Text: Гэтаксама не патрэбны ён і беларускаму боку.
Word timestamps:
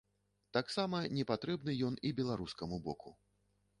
Гэтаксама 0.45 1.01
не 1.17 1.27
патрэбны 1.31 1.71
ён 1.89 1.93
і 2.09 2.13
беларускаму 2.21 2.81
боку. 2.89 3.09